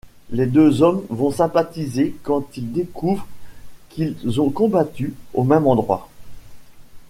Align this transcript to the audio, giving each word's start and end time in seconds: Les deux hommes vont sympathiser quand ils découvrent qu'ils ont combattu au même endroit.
Les 0.31 0.47
deux 0.47 0.81
hommes 0.81 1.05
vont 1.11 1.29
sympathiser 1.29 2.15
quand 2.23 2.57
ils 2.57 2.71
découvrent 2.73 3.27
qu'ils 3.89 4.41
ont 4.41 4.49
combattu 4.49 5.13
au 5.35 5.43
même 5.43 5.67
endroit. 5.67 6.09